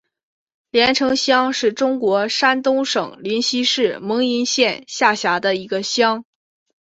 [0.71, 6.25] 联城乡是中国山东省临沂市蒙阴县下辖的一个乡。